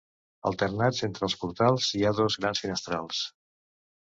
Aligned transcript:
Alternats 0.51 1.01
entre 1.07 1.27
els 1.27 1.35
portals 1.43 1.91
hi 1.99 2.03
ha 2.11 2.15
dos 2.23 2.41
grans 2.41 2.65
finestrals. 2.65 3.21